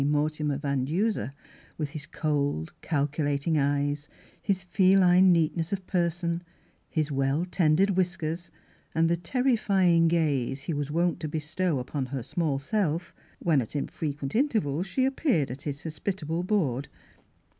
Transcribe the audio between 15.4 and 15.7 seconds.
at